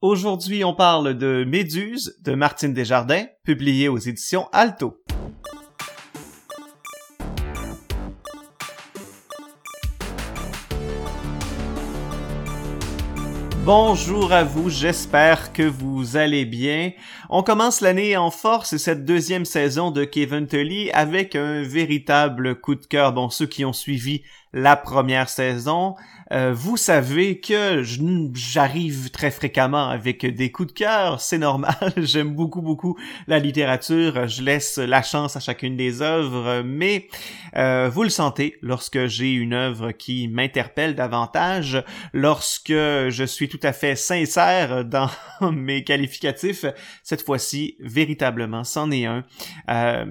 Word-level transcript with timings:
Aujourd'hui, 0.00 0.62
on 0.62 0.74
parle 0.74 1.18
de 1.18 1.42
Méduse 1.42 2.20
de 2.22 2.36
Martine 2.36 2.72
Desjardins, 2.72 3.24
publié 3.42 3.88
aux 3.88 3.98
éditions 3.98 4.46
Alto. 4.52 5.02
Bonjour 13.64 14.32
à 14.32 14.44
vous, 14.44 14.70
j'espère 14.70 15.52
que 15.52 15.64
vous 15.64 16.16
allez 16.16 16.44
bien. 16.44 16.92
On 17.28 17.42
commence 17.42 17.80
l'année 17.80 18.16
en 18.16 18.30
force 18.30 18.72
et 18.72 18.78
cette 18.78 19.04
deuxième 19.04 19.44
saison 19.44 19.90
de 19.90 20.04
Kevin 20.04 20.46
Tully 20.46 20.92
avec 20.92 21.34
un 21.34 21.62
véritable 21.62 22.60
coup 22.60 22.76
de 22.76 22.86
cœur. 22.86 23.12
Bon, 23.12 23.30
ceux 23.30 23.46
qui 23.46 23.64
ont 23.64 23.72
suivi 23.72 24.22
la 24.52 24.76
première 24.76 25.28
saison, 25.28 25.94
euh, 26.32 26.52
vous 26.54 26.76
savez 26.76 27.40
que 27.40 27.82
j'arrive 27.82 29.10
très 29.10 29.30
fréquemment 29.30 29.88
avec 29.88 30.26
des 30.26 30.50
coups 30.50 30.68
de 30.68 30.78
cœur, 30.78 31.20
c'est 31.20 31.38
normal. 31.38 31.92
J'aime 31.96 32.34
beaucoup 32.34 32.62
beaucoup 32.62 32.98
la 33.26 33.38
littérature, 33.38 34.28
je 34.28 34.42
laisse 34.42 34.78
la 34.78 35.02
chance 35.02 35.36
à 35.36 35.40
chacune 35.40 35.76
des 35.76 36.02
œuvres, 36.02 36.62
mais 36.62 37.08
euh, 37.56 37.90
vous 37.92 38.02
le 38.02 38.10
sentez 38.10 38.58
lorsque 38.62 39.06
j'ai 39.06 39.32
une 39.32 39.54
œuvre 39.54 39.92
qui 39.92 40.28
m'interpelle 40.28 40.94
davantage, 40.94 41.82
lorsque 42.12 42.68
je 42.68 43.24
suis 43.26 43.48
tout 43.48 43.60
à 43.62 43.72
fait 43.72 43.96
sincère 43.96 44.84
dans 44.84 45.10
mes 45.52 45.84
qualificatifs. 45.84 46.64
Cette 47.02 47.22
fois-ci, 47.22 47.76
véritablement, 47.80 48.64
c'en 48.64 48.90
est 48.90 49.06
un. 49.06 49.24
Euh, 49.70 50.06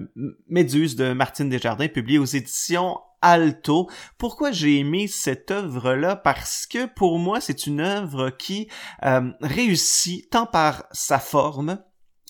Méduse 0.50 0.96
de 0.96 1.14
Martine 1.14 1.50
Desjardins, 1.50 1.88
publié 1.88 2.20
aux 2.20 2.26
éditions 2.26 2.98
alto. 3.22 3.90
Pourquoi 4.18 4.52
j'ai 4.52 4.80
aimé 4.80 5.08
cette 5.08 5.52
œuvre-là? 5.52 6.16
Parce 6.16 6.66
que 6.66 6.86
pour 6.86 7.20
moi, 7.20 7.42
c'est 7.42 7.68
une 7.68 7.80
œuvre 7.80 8.30
qui 8.30 8.68
euh, 9.04 9.32
réussit 9.42 10.30
tant 10.30 10.46
par 10.46 10.86
sa 10.92 11.20
forme, 11.20 11.80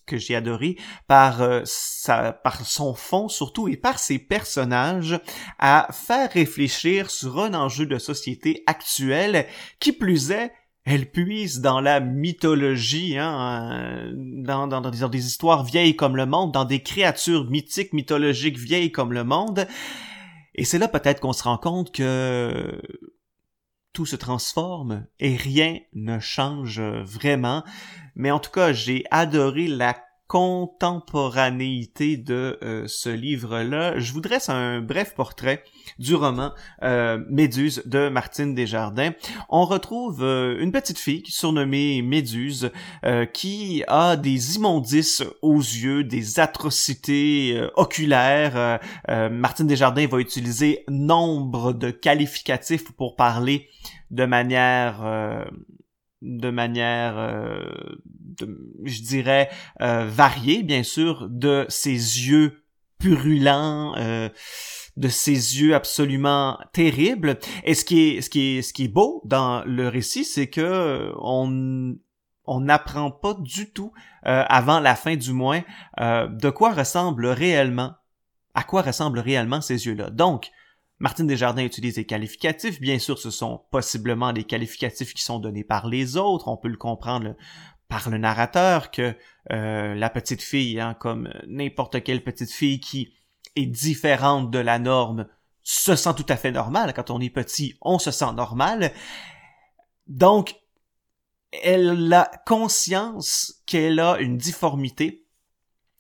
que 0.06 0.18
j'ai 0.18 0.36
adoré 0.36 0.78
par 1.08 1.42
euh, 1.42 1.62
sa, 1.66 2.32
par 2.32 2.66
son 2.66 2.94
fond 2.94 3.28
surtout 3.28 3.68
et 3.68 3.76
par 3.76 4.00
ses 4.00 4.18
personnages 4.18 5.20
à 5.60 5.90
faire 5.92 6.32
réfléchir 6.32 7.12
sur 7.12 7.40
un 7.40 7.54
enjeu 7.54 7.86
de 7.86 8.00
société 8.00 8.64
actuel 8.66 9.46
qui 9.80 9.92
plus 9.92 10.32
est 10.32 10.52
elle 10.90 11.12
puise 11.12 11.60
dans 11.60 11.82
la 11.82 12.00
mythologie, 12.00 13.18
hein, 13.18 14.10
dans, 14.16 14.68
dans, 14.68 14.80
dans, 14.80 15.10
des 15.10 15.26
histoires 15.26 15.66
vieilles 15.66 15.98
comme 15.98 16.16
le 16.16 16.26
monde, 16.26 16.54
dans 16.54 16.64
des 16.64 16.80
créatures 16.80 17.50
mythiques, 17.50 17.92
mythologiques 17.92 18.58
vieilles 18.58 18.94
comme 18.94 19.12
le 19.12 19.26
monde. 19.26 19.68
Et 20.58 20.66
c'est 20.66 20.80
là 20.80 20.88
peut-être 20.88 21.20
qu'on 21.20 21.34
se 21.34 21.44
rend 21.44 21.58
compte 21.58 21.94
que 21.94 22.82
tout 23.94 24.06
se 24.06 24.16
transforme 24.16 25.06
et 25.20 25.36
rien 25.36 25.80
ne 25.94 26.20
change 26.20 26.82
vraiment. 26.82 27.64
Mais 28.16 28.32
en 28.32 28.40
tout 28.40 28.52
cas, 28.52 28.74
j'ai 28.74 29.06
adoré 29.12 29.68
la 29.68 29.96
contemporanéité 30.28 32.18
de 32.18 32.60
euh, 32.62 32.84
ce 32.88 33.10
livre-là, 33.10 33.98
je 33.98 34.12
vous 34.12 34.20
dresse 34.20 34.50
un 34.50 34.82
bref 34.82 35.14
portrait 35.16 35.64
du 36.00 36.16
roman 36.16 36.52
euh, 36.84 37.24
Méduse 37.30 37.82
de 37.86 38.10
Martine 38.10 38.54
Desjardins. 38.54 39.12
On 39.50 39.64
retrouve 39.64 40.24
euh, 40.24 40.60
une 40.60 40.74
petite 40.74 41.00
fille 41.00 41.24
surnommée 41.26 42.02
Méduse 42.02 42.72
qui 43.34 43.84
a 43.88 44.18
des 44.18 44.58
immondices 44.58 45.24
aux 45.42 45.60
yeux, 45.60 46.04
des 46.04 46.40
atrocités 46.40 47.62
oculaires. 47.76 48.80
Martine 49.32 49.68
Desjardins 49.68 50.08
va 50.08 50.20
utiliser 50.20 50.84
nombre 50.90 51.74
de 51.74 51.90
qualificatifs 51.92 52.92
pour 52.92 53.16
parler 53.16 53.70
de 54.12 54.26
manière 54.26 55.04
de 56.22 56.50
manière, 56.50 57.16
je 58.84 59.02
dirais, 59.02 59.50
euh, 59.82 60.06
variée, 60.08 60.64
bien 60.64 60.84
sûr, 60.84 61.28
de 61.30 61.66
ses 61.70 61.92
yeux 61.92 62.64
purulents, 63.00 63.96
euh, 63.98 64.30
de 64.96 65.08
ses 65.08 65.60
yeux 65.60 65.76
absolument 65.76 66.58
terribles. 66.74 67.38
Et 67.64 67.74
ce 67.74 67.86
qui 67.86 68.18
est, 68.18 68.22
ce 68.22 68.88
beau 68.88 69.22
dans 69.26 69.64
le 69.66 69.88
récit, 69.88 70.26
c'est 70.26 70.48
que 70.48 71.12
on 71.20 71.96
on 72.50 72.62
n'apprend 72.62 73.12
pas 73.12 73.34
du 73.34 73.74
tout, 73.74 73.92
avant 74.24 74.80
la 74.80 74.96
fin 74.96 75.18
du 75.18 75.34
moins, 75.34 75.64
de 76.00 76.50
quoi 76.50 76.72
ressemble 76.72 77.28
réellement, 77.28 77.92
à 78.54 78.64
quoi 78.64 78.82
ressemblent 78.84 79.20
réellement 79.20 79.60
ces 79.60 79.86
yeux-là. 79.86 80.10
Donc, 80.12 80.50
Martine 81.00 81.28
Desjardins 81.28 81.64
utilise 81.64 81.96
des 81.96 82.06
qualificatifs. 82.06 82.82
Bien 82.82 82.98
sûr, 82.98 83.20
ce 83.20 83.30
sont 83.30 83.62
possiblement 83.70 84.34
des 84.34 84.44
qualificatifs 84.44 85.14
qui 85.14 85.22
sont 85.22 85.40
donnés 85.40 85.64
par 85.64 85.88
les 85.88 86.18
autres. 86.18 86.48
On 86.48 86.58
peut 86.58 86.70
le 86.70 86.78
comprendre 86.78 87.36
par 87.90 88.10
le 88.10 88.18
narrateur 88.18 88.92
que 88.92 89.16
euh, 89.52 89.96
la 89.96 90.10
petite 90.10 90.42
fille, 90.42 90.80
hein, 90.80 90.96
comme 91.00 91.30
n'importe 91.48 92.04
quelle 92.04 92.24
petite 92.24 92.52
fille 92.52 92.80
qui 92.80 93.14
est 93.56 93.66
différente 93.66 94.52
de 94.52 94.60
la 94.60 94.80
norme, 94.80 95.28
se 95.64 95.96
sent 95.96 96.16
tout 96.16 96.26
à 96.30 96.38
fait 96.38 96.52
normal. 96.52 96.94
Quand 96.94 97.10
on 97.10 97.20
est 97.20 97.30
petit, 97.30 97.78
on 97.82 98.00
se 98.00 98.12
sent 98.12 98.34
normal. 98.34 98.92
Donc, 100.08 100.56
elle 101.52 102.12
a 102.14 102.30
conscience 102.46 103.62
qu'elle 103.66 104.00
a 104.00 104.18
une 104.20 104.38
difformité 104.38 105.28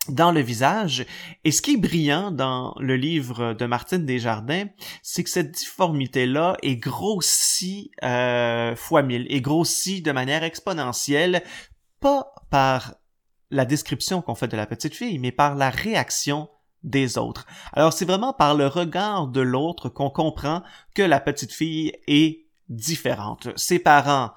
dans 0.09 0.31
le 0.31 0.41
visage. 0.41 1.05
Et 1.43 1.51
ce 1.51 1.61
qui 1.61 1.73
est 1.73 1.77
brillant 1.77 2.31
dans 2.31 2.75
le 2.79 2.95
livre 2.95 3.53
de 3.53 3.65
Martine 3.65 4.05
Desjardins, 4.05 4.67
c'est 5.03 5.23
que 5.23 5.29
cette 5.29 5.51
difformité-là 5.51 6.57
est 6.63 6.77
grossie 6.77 7.91
euh, 8.03 8.75
fois 8.75 9.03
mille, 9.03 9.25
est 9.29 9.41
grossie 9.41 10.01
de 10.01 10.11
manière 10.11 10.43
exponentielle, 10.43 11.43
pas 11.99 12.33
par 12.49 12.95
la 13.49 13.65
description 13.65 14.21
qu'on 14.21 14.35
fait 14.35 14.47
de 14.47 14.57
la 14.57 14.65
petite 14.65 14.95
fille, 14.95 15.19
mais 15.19 15.31
par 15.31 15.55
la 15.55 15.69
réaction 15.69 16.49
des 16.83 17.17
autres. 17.17 17.45
Alors 17.73 17.93
c'est 17.93 18.05
vraiment 18.05 18.33
par 18.33 18.55
le 18.55 18.67
regard 18.67 19.27
de 19.27 19.41
l'autre 19.41 19.89
qu'on 19.89 20.09
comprend 20.09 20.63
que 20.93 21.01
la 21.01 21.19
petite 21.19 21.53
fille 21.53 21.93
est 22.07 22.45
différente. 22.69 23.49
Ses 23.55 23.79
parents 23.79 24.31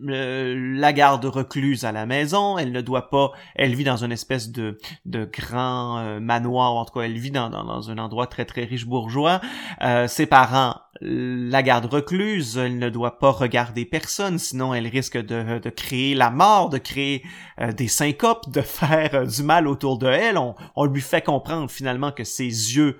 la 0.00 0.92
garde 0.92 1.24
recluse 1.24 1.84
à 1.84 1.92
la 1.92 2.06
maison, 2.06 2.58
elle 2.58 2.72
ne 2.72 2.80
doit 2.80 3.10
pas, 3.10 3.32
elle 3.54 3.74
vit 3.74 3.84
dans 3.84 4.04
une 4.04 4.12
espèce 4.12 4.50
de, 4.50 4.78
de 5.04 5.24
grand 5.24 5.98
euh, 5.98 6.20
manoir, 6.20 6.74
en 6.74 6.84
tout 6.84 6.98
cas 6.98 7.04
elle 7.04 7.18
vit 7.18 7.30
dans, 7.30 7.50
dans, 7.50 7.90
un 7.90 7.98
endroit 7.98 8.26
très 8.26 8.44
très 8.44 8.64
riche 8.64 8.86
bourgeois. 8.86 9.40
Euh, 9.82 10.08
ses 10.08 10.26
parents 10.26 10.76
la 11.00 11.62
garde 11.62 11.86
recluse, 11.86 12.56
elle 12.56 12.78
ne 12.78 12.88
doit 12.88 13.18
pas 13.18 13.30
regarder 13.30 13.84
personne, 13.84 14.38
sinon 14.38 14.74
elle 14.74 14.86
risque 14.86 15.18
de, 15.18 15.58
de 15.58 15.70
créer 15.70 16.14
la 16.14 16.30
mort, 16.30 16.70
de 16.70 16.78
créer 16.78 17.22
euh, 17.60 17.72
des 17.72 17.88
syncopes, 17.88 18.50
de 18.50 18.60
faire 18.62 19.26
du 19.26 19.42
mal 19.42 19.66
autour 19.66 19.98
de 19.98 20.06
elle. 20.06 20.38
On, 20.38 20.54
on 20.76 20.84
lui 20.86 21.00
fait 21.00 21.22
comprendre 21.22 21.70
finalement 21.70 22.12
que 22.12 22.24
ses 22.24 22.44
yeux 22.44 22.98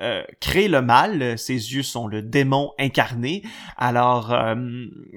euh, 0.00 0.24
crée 0.40 0.68
le 0.68 0.82
mal, 0.82 1.38
ses 1.38 1.74
yeux 1.74 1.82
sont 1.82 2.06
le 2.06 2.22
démon 2.22 2.72
incarné. 2.78 3.42
Alors, 3.76 4.32
euh, 4.32 4.54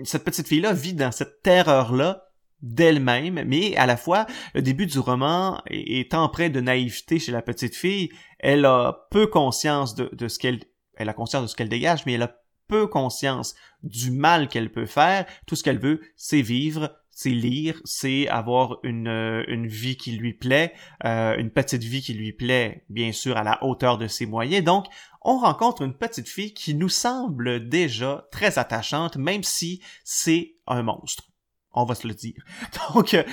cette 0.03 0.23
petite 0.23 0.47
fille-là 0.47 0.73
vit 0.73 0.93
dans 0.93 1.11
cette 1.11 1.41
terreur-là 1.41 2.25
d'elle-même, 2.61 3.43
mais 3.45 3.75
à 3.75 3.85
la 3.85 3.97
fois, 3.97 4.25
le 4.55 4.61
début 4.61 4.87
du 4.87 4.99
roman 4.99 5.61
est 5.69 6.13
empreint 6.13 6.49
de 6.49 6.59
naïveté 6.59 7.19
chez 7.19 7.31
la 7.31 7.41
petite 7.41 7.75
fille. 7.75 8.09
Elle 8.39 8.65
a 8.65 9.07
peu 9.11 9.27
conscience 9.27 9.95
de, 9.95 10.09
de 10.13 10.27
ce 10.27 10.39
qu'elle, 10.39 10.61
elle 10.95 11.09
a 11.09 11.13
conscience 11.13 11.43
de 11.43 11.47
ce 11.47 11.55
qu'elle 11.55 11.69
dégage, 11.69 12.05
mais 12.05 12.13
elle 12.13 12.23
a 12.23 12.35
peu 12.67 12.87
conscience 12.87 13.55
du 13.83 14.11
mal 14.11 14.47
qu'elle 14.47 14.71
peut 14.71 14.85
faire. 14.85 15.25
Tout 15.45 15.55
ce 15.55 15.63
qu'elle 15.63 15.79
veut, 15.79 16.01
c'est 16.15 16.41
vivre, 16.41 16.95
c'est 17.17 17.31
lire, 17.31 17.81
c'est 17.83 18.27
avoir 18.27 18.77
une, 18.83 19.07
euh, 19.07 19.43
une 19.47 19.65
vie 19.65 19.97
qui 19.97 20.11
lui 20.11 20.33
plaît, 20.33 20.75
euh, 21.03 21.35
une 21.37 21.49
petite 21.49 21.83
vie 21.83 22.03
qui 22.03 22.13
lui 22.13 22.31
plaît, 22.31 22.85
bien 22.89 23.11
sûr, 23.11 23.37
à 23.37 23.43
la 23.43 23.63
hauteur 23.63 23.97
de 23.97 24.07
ses 24.07 24.27
moyens. 24.27 24.63
Donc, 24.63 24.85
on 25.23 25.39
rencontre 25.39 25.81
une 25.81 25.95
petite 25.95 26.29
fille 26.29 26.53
qui 26.53 26.75
nous 26.75 26.89
semble 26.89 27.69
déjà 27.69 28.27
très 28.31 28.59
attachante, 28.59 29.17
même 29.17 29.41
si 29.41 29.81
c'est 30.03 30.57
un 30.67 30.83
monstre. 30.83 31.23
On 31.73 31.85
va 31.85 31.95
se 31.95 32.07
le 32.07 32.13
dire. 32.13 32.39
Donc, 32.93 33.15
euh, 33.15 33.23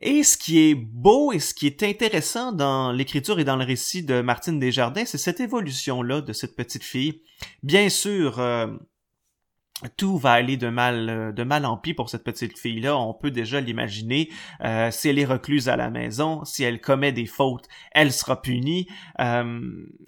et 0.00 0.22
ce 0.22 0.38
qui 0.38 0.60
est 0.60 0.74
beau 0.74 1.30
et 1.30 1.38
ce 1.38 1.52
qui 1.52 1.66
est 1.66 1.82
intéressant 1.82 2.52
dans 2.52 2.92
l'écriture 2.92 3.38
et 3.38 3.44
dans 3.44 3.56
le 3.56 3.64
récit 3.66 4.04
de 4.04 4.22
Martine 4.22 4.58
Desjardins, 4.58 5.04
c'est 5.04 5.18
cette 5.18 5.40
évolution-là 5.40 6.22
de 6.22 6.32
cette 6.32 6.56
petite 6.56 6.82
fille. 6.82 7.20
Bien 7.62 7.90
sûr, 7.90 8.40
tout 9.96 10.18
va 10.18 10.32
aller 10.32 10.56
de 10.56 10.68
mal 10.68 11.08
euh, 11.08 11.32
de 11.32 11.42
mal 11.44 11.64
en 11.64 11.76
pis 11.76 11.94
pour 11.94 12.10
cette 12.10 12.24
petite 12.24 12.58
fille 12.58 12.80
là 12.80 12.96
on 12.96 13.14
peut 13.14 13.30
déjà 13.30 13.60
l'imaginer 13.60 14.28
euh, 14.64 14.90
si 14.90 15.08
elle 15.08 15.18
est 15.18 15.24
recluse 15.24 15.68
à 15.68 15.76
la 15.76 15.90
maison 15.90 16.44
si 16.44 16.64
elle 16.64 16.80
commet 16.80 17.12
des 17.12 17.26
fautes 17.26 17.68
elle 17.92 18.12
sera 18.12 18.40
punie. 18.42 18.86
Euh, 19.20 19.60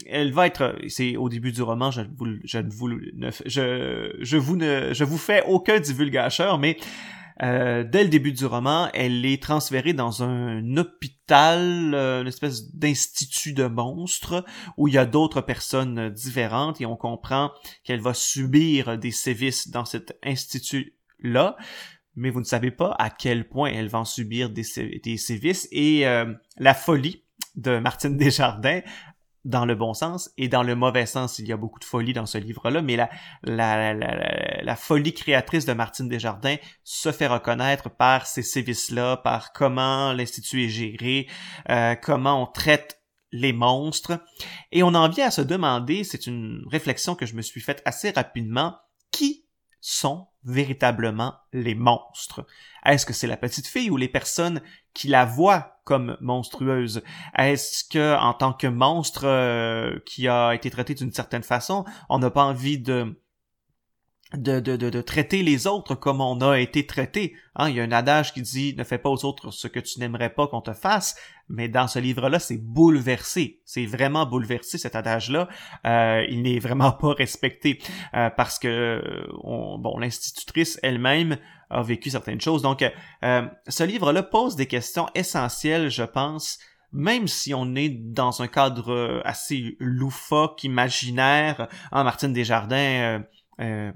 elle 0.06 0.32
va 0.32 0.46
être 0.46 0.76
c'est 0.88 1.16
au 1.16 1.28
début 1.28 1.52
du 1.52 1.62
roman 1.62 1.90
je, 1.90 2.02
vous, 2.16 2.26
je 2.44 2.58
ne 2.58 2.70
vous 2.70 2.90
je, 3.46 4.16
je 4.18 4.36
vous 4.36 4.56
ne 4.56 4.92
je 4.92 5.04
vous 5.04 5.18
fais 5.18 5.42
aucun 5.46 5.78
divulgateur 5.78 6.58
mais 6.58 6.76
euh, 7.42 7.84
dès 7.84 8.04
le 8.04 8.10
début 8.10 8.32
du 8.32 8.44
roman, 8.44 8.90
elle 8.92 9.24
est 9.24 9.42
transférée 9.42 9.92
dans 9.92 10.22
un 10.22 10.76
hôpital, 10.76 11.94
euh, 11.94 12.22
une 12.22 12.28
espèce 12.28 12.74
d'institut 12.74 13.54
de 13.54 13.66
monstres, 13.66 14.44
où 14.76 14.88
il 14.88 14.94
y 14.94 14.98
a 14.98 15.06
d'autres 15.06 15.40
personnes 15.40 16.10
différentes 16.10 16.80
et 16.80 16.86
on 16.86 16.96
comprend 16.96 17.50
qu'elle 17.84 18.00
va 18.00 18.14
subir 18.14 18.98
des 18.98 19.10
sévices 19.10 19.68
dans 19.68 19.84
cet 19.84 20.18
institut-là. 20.22 21.56
mais 22.14 22.30
vous 22.30 22.40
ne 22.40 22.44
savez 22.44 22.70
pas 22.70 22.94
à 22.98 23.08
quel 23.08 23.48
point 23.48 23.70
elles 23.70 23.88
vont 23.88 24.04
subir 24.04 24.50
des, 24.50 24.64
des 25.02 25.16
sévices 25.16 25.68
et 25.70 26.06
euh, 26.06 26.32
la 26.58 26.74
folie 26.74 27.24
de 27.56 27.78
Martine 27.78 28.16
Desjardins 28.16 28.80
dans 29.44 29.64
le 29.64 29.74
bon 29.74 29.94
sens 29.94 30.30
et 30.36 30.48
dans 30.48 30.62
le 30.62 30.74
mauvais 30.74 31.06
sens. 31.06 31.38
Il 31.38 31.46
y 31.46 31.52
a 31.52 31.56
beaucoup 31.56 31.78
de 31.78 31.84
folie 31.84 32.12
dans 32.12 32.26
ce 32.26 32.38
livre-là, 32.38 32.82
mais 32.82 32.96
la, 32.96 33.08
la, 33.42 33.94
la, 33.94 34.62
la, 34.62 34.76
folie 34.76 35.14
créatrice 35.14 35.64
de 35.64 35.72
Martine 35.72 36.08
Desjardins 36.08 36.56
se 36.84 37.10
fait 37.12 37.26
reconnaître 37.26 37.88
par 37.88 38.26
ces 38.26 38.42
sévices-là, 38.42 39.18
par 39.18 39.52
comment 39.52 40.12
l'Institut 40.12 40.64
est 40.64 40.68
géré, 40.68 41.28
euh, 41.70 41.94
comment 41.94 42.42
on 42.42 42.46
traite 42.46 43.00
les 43.32 43.52
monstres. 43.52 44.22
Et 44.72 44.82
on 44.82 44.94
en 44.94 45.08
vient 45.08 45.28
à 45.28 45.30
se 45.30 45.42
demander, 45.42 46.04
c'est 46.04 46.26
une 46.26 46.64
réflexion 46.70 47.14
que 47.14 47.26
je 47.26 47.34
me 47.34 47.42
suis 47.42 47.60
faite 47.60 47.82
assez 47.84 48.10
rapidement, 48.10 48.76
qui 49.10 49.46
sont 49.80 50.26
véritablement 50.44 51.34
les 51.52 51.74
monstres? 51.74 52.46
Est-ce 52.84 53.06
que 53.06 53.12
c'est 53.12 53.26
la 53.26 53.36
petite 53.36 53.66
fille 53.66 53.90
ou 53.90 53.96
les 53.96 54.08
personnes 54.08 54.60
qui 54.94 55.08
la 55.08 55.24
voient 55.24 55.80
comme 55.84 56.16
monstrueuse? 56.20 57.02
Est-ce 57.36 57.84
que, 57.84 58.16
en 58.18 58.32
tant 58.34 58.52
que 58.52 58.66
monstre 58.66 59.26
euh, 59.26 59.98
qui 60.06 60.28
a 60.28 60.52
été 60.52 60.70
traité 60.70 60.94
d'une 60.94 61.12
certaine 61.12 61.42
façon, 61.42 61.84
on 62.08 62.18
n'a 62.18 62.30
pas 62.30 62.44
envie 62.44 62.78
de 62.78 63.20
de, 64.34 64.60
de, 64.60 64.76
de, 64.76 65.00
traiter 65.00 65.42
les 65.42 65.66
autres 65.66 65.94
comme 65.94 66.20
on 66.20 66.40
a 66.40 66.60
été 66.60 66.86
traité. 66.86 67.34
Hein, 67.56 67.68
il 67.68 67.76
y 67.76 67.80
a 67.80 67.82
un 67.82 67.92
adage 67.92 68.32
qui 68.32 68.42
dit 68.42 68.74
ne 68.76 68.84
fais 68.84 68.98
pas 68.98 69.10
aux 69.10 69.24
autres 69.24 69.50
ce 69.50 69.66
que 69.66 69.80
tu 69.80 69.98
n'aimerais 69.98 70.30
pas 70.30 70.46
qu'on 70.46 70.60
te 70.60 70.72
fasse, 70.72 71.16
mais 71.48 71.68
dans 71.68 71.88
ce 71.88 71.98
livre-là, 71.98 72.38
c'est 72.38 72.58
bouleversé. 72.58 73.60
C'est 73.64 73.86
vraiment 73.86 74.26
bouleversé 74.26 74.78
cet 74.78 74.94
adage-là. 74.94 75.48
Euh, 75.84 76.24
il 76.28 76.42
n'est 76.42 76.60
vraiment 76.60 76.92
pas 76.92 77.12
respecté 77.12 77.80
euh, 78.14 78.30
parce 78.30 78.58
que 78.58 79.02
bon, 79.42 79.98
l'institutrice 79.98 80.78
elle-même 80.82 81.36
a 81.70 81.82
vécu 81.82 82.10
certaines 82.10 82.40
choses. 82.40 82.62
Donc, 82.62 82.84
euh, 83.24 83.42
ce 83.66 83.84
livre-là 83.84 84.22
pose 84.22 84.54
des 84.54 84.66
questions 84.66 85.08
essentielles, 85.14 85.88
je 85.88 86.02
pense, 86.02 86.58
même 86.92 87.26
si 87.28 87.52
on 87.54 87.74
est 87.74 87.88
dans 87.88 88.42
un 88.42 88.48
cadre 88.48 89.22
assez 89.24 89.76
loufoque, 89.78 90.64
imaginaire. 90.64 91.68
Hein, 91.92 92.04
Martine 92.04 92.32
Desjardins 92.32 93.22
euh, 93.60 93.92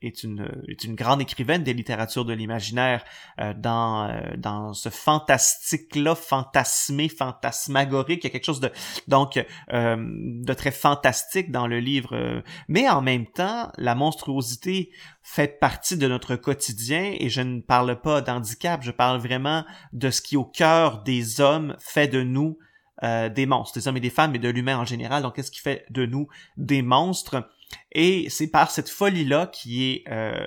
est, 0.00 0.22
une, 0.22 0.48
est 0.68 0.84
une 0.84 0.94
grande 0.94 1.20
écrivaine 1.20 1.64
des 1.64 1.74
littératures 1.74 2.24
de 2.24 2.32
l'imaginaire 2.32 3.04
euh, 3.40 3.52
dans, 3.52 4.08
euh, 4.08 4.36
dans 4.36 4.74
ce 4.74 4.90
fantastique-là, 4.90 6.14
fantasmé, 6.14 7.08
fantasmagorique. 7.08 8.22
Il 8.22 8.26
y 8.28 8.30
a 8.30 8.30
quelque 8.30 8.44
chose 8.44 8.60
de 8.60 8.70
donc 9.08 9.44
de 9.68 10.52
très 10.52 10.70
fantastique 10.70 11.50
dans 11.50 11.66
le 11.66 11.80
livre. 11.80 12.42
mais 12.68 12.88
en 12.88 13.02
même 13.02 13.26
temps, 13.26 13.70
la 13.76 13.94
monstruosité 13.94 14.90
fait 15.22 15.58
partie 15.58 15.96
de 15.96 16.06
notre 16.06 16.36
quotidien 16.36 17.14
et 17.18 17.28
je 17.28 17.40
ne 17.40 17.60
parle 17.60 18.00
pas 18.00 18.20
d'handicap, 18.20 18.82
je 18.82 18.90
parle 18.90 19.18
vraiment 19.18 19.64
de 19.92 20.10
ce 20.10 20.22
qui 20.22 20.36
au 20.36 20.44
cœur 20.44 21.02
des 21.02 21.40
hommes 21.40 21.76
fait 21.80 22.08
de 22.08 22.22
nous 22.22 22.58
des 23.02 23.46
monstres, 23.46 23.78
des 23.78 23.86
hommes 23.86 23.96
et 23.96 24.00
des 24.00 24.10
femmes, 24.10 24.34
et 24.34 24.40
de 24.40 24.48
l'humain 24.48 24.76
en 24.76 24.84
général. 24.84 25.22
Donc, 25.22 25.36
qu'est-ce 25.36 25.52
qui 25.52 25.60
fait 25.60 25.86
de 25.90 26.04
nous 26.04 26.28
des 26.56 26.82
monstres? 26.82 27.48
Et 27.92 28.28
c'est 28.30 28.48
par 28.48 28.70
cette 28.70 28.88
folie-là 28.88 29.46
qui 29.46 29.90
est 29.90 30.04
euh, 30.08 30.46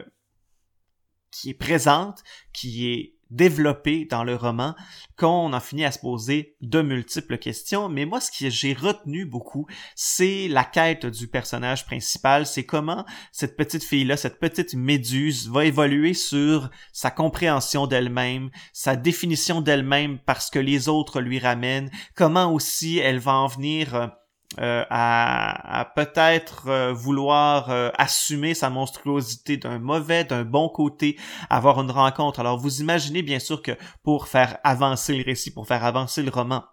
qui 1.32 1.50
est 1.50 1.56
présente, 1.56 2.24
qui 2.54 2.92
est 2.92 3.16
développée 3.32 4.06
dans 4.06 4.24
le 4.24 4.36
roman, 4.36 4.76
qu'on 5.18 5.54
en 5.54 5.60
finit 5.60 5.86
à 5.86 5.92
se 5.92 6.00
poser 6.00 6.58
de 6.62 6.82
multiples 6.82 7.38
questions. 7.38 7.88
Mais 7.88 8.06
moi, 8.06 8.20
ce 8.20 8.30
que 8.30 8.50
j'ai 8.50 8.74
retenu 8.74 9.26
beaucoup, 9.26 9.66
c'est 9.96 10.48
la 10.50 10.66
quête 10.66 11.06
du 11.06 11.28
personnage 11.28 11.86
principal. 11.86 12.46
C'est 12.46 12.66
comment 12.66 13.06
cette 13.32 13.56
petite 13.56 13.84
fille-là, 13.84 14.18
cette 14.18 14.40
petite 14.40 14.74
méduse, 14.74 15.50
va 15.50 15.66
évoluer 15.66 16.14
sur 16.14 16.70
sa 16.92 17.10
compréhension 17.10 17.88
d'elle-même, 17.88 18.52
sa 18.74 18.96
définition 18.96 19.62
d'elle-même 19.62 20.20
parce 20.20 20.50
que 20.50 20.60
les 20.60 20.90
autres 20.90 21.22
lui 21.22 21.40
ramènent. 21.40 21.90
Comment 22.16 22.54
aussi 22.54 22.98
elle 22.98 23.20
va 23.20 23.36
en 23.36 23.48
venir 23.48 24.12
euh, 24.60 24.84
à, 24.90 25.92
peut-être 25.96 26.68
euh, 26.68 26.92
vouloir 26.92 27.70
euh, 27.70 27.90
assumer 27.98 28.54
sa 28.54 28.70
monstruosité 28.70 29.56
d'un 29.56 29.80
mauvais, 29.80 30.26
d'un 30.26 30.44
bon 30.44 30.68
côté, 30.68 31.18
avoir 31.50 31.82
une 31.82 31.92
rencontre. 31.92 32.42
Alors 32.42 32.58
vous 32.58 32.82
imaginez 32.82 33.22
bien 33.22 33.40
sûr 33.40 33.62
que 33.62 33.72
pour 34.04 34.28
faire 34.28 34.58
avancer 34.66 35.16
le 35.16 35.24
récit, 35.24 35.54
pour 35.54 35.68
faire 35.68 35.86
avancer 35.86 36.22
le 36.22 36.32
roman, 36.32 36.66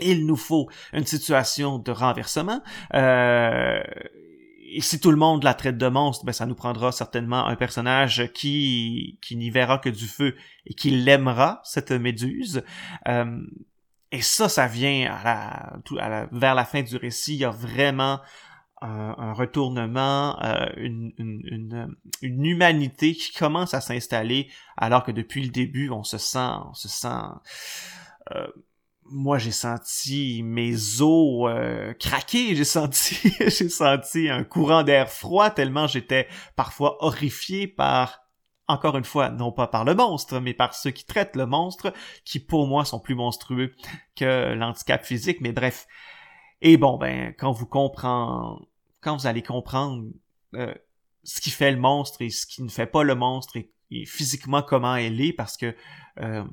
il 0.00 0.26
nous 0.26 0.36
faut 0.36 0.68
une 0.92 1.06
situation 1.06 1.78
de 1.78 1.90
renversement. 1.90 2.60
et 2.92 3.80
si 4.80 5.00
tout 5.00 5.10
le 5.10 5.16
monde 5.16 5.42
la 5.42 5.54
traite 5.54 5.78
de 5.78 5.88
monstre, 5.88 6.24
ben 6.26 6.32
ça 6.32 6.46
nous 6.46 6.54
prendra 6.54 6.92
certainement 6.92 7.46
un 7.46 7.56
personnage 7.56 8.30
qui 8.34 9.18
qui 9.22 9.36
n'y 9.36 9.50
verra 9.50 9.78
que 9.78 9.88
du 9.88 10.06
feu 10.06 10.36
et 10.66 10.74
qui 10.74 10.90
l'aimera 10.90 11.60
cette 11.64 11.92
méduse. 11.92 12.62
Et 14.12 14.22
ça, 14.22 14.48
ça 14.48 14.66
vient 14.66 15.08
vers 16.32 16.54
la 16.54 16.64
fin 16.64 16.82
du 16.82 16.96
récit. 16.96 17.34
Il 17.34 17.40
y 17.40 17.44
a 17.44 17.50
vraiment 17.50 18.20
un, 18.82 19.32
retournement, 19.32 20.42
euh, 20.42 20.66
une, 20.76 21.12
une, 21.18 21.96
une, 22.22 22.44
humanité 22.44 23.14
qui 23.14 23.32
commence 23.32 23.74
à 23.74 23.80
s'installer, 23.80 24.50
alors 24.76 25.04
que 25.04 25.12
depuis 25.12 25.42
le 25.42 25.50
début, 25.50 25.90
on 25.90 26.02
se 26.02 26.18
sent, 26.18 26.48
on 26.68 26.74
se 26.74 26.88
sent. 26.88 27.08
Euh, 28.34 28.46
moi, 29.04 29.38
j'ai 29.38 29.50
senti 29.50 30.42
mes 30.44 31.00
os 31.00 31.50
euh, 31.50 31.92
craquer. 31.94 32.54
J'ai 32.54 32.64
senti, 32.64 33.16
j'ai 33.40 33.68
senti 33.68 34.28
un 34.28 34.44
courant 34.44 34.82
d'air 34.82 35.10
froid 35.10 35.50
tellement 35.50 35.86
j'étais 35.86 36.28
parfois 36.56 36.96
horrifié 37.04 37.66
par 37.66 38.20
encore 38.70 38.96
une 38.96 39.04
fois, 39.04 39.30
non 39.30 39.52
pas 39.52 39.66
par 39.66 39.84
le 39.84 39.94
monstre, 39.94 40.40
mais 40.40 40.54
par 40.54 40.74
ceux 40.74 40.90
qui 40.90 41.04
traitent 41.04 41.36
le 41.36 41.46
monstre, 41.46 41.92
qui 42.24 42.40
pour 42.40 42.66
moi 42.66 42.84
sont 42.84 43.00
plus 43.00 43.14
monstrueux 43.14 43.74
que 44.16 44.54
l'handicap 44.54 45.04
physique, 45.04 45.38
mais 45.40 45.52
bref. 45.52 45.86
Et 46.62 46.76
bon, 46.76 46.98
ben, 46.98 47.34
quand 47.38 47.52
vous 47.52 47.66
comprenez, 47.66 48.66
quand 49.00 49.16
vous 49.16 49.26
allez 49.26 49.42
comprendre 49.42 50.04
euh, 50.54 50.74
ce 51.24 51.40
qui 51.40 51.50
fait 51.50 51.70
le 51.70 51.78
monstre 51.78 52.22
et 52.22 52.30
ce 52.30 52.46
qui 52.46 52.62
ne 52.62 52.68
fait 52.68 52.86
pas 52.86 53.02
le 53.02 53.14
monstre 53.14 53.56
et, 53.56 53.70
physiquement 54.06 54.62
comment 54.62 54.94
elle 54.94 55.20
est, 55.20 55.32
parce 55.32 55.56
que 55.56 55.74
euh, 56.20 56.44